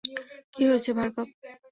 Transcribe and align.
কী 0.53 0.61
হয়েছে 0.69 0.91
ভার্গব। 0.97 1.27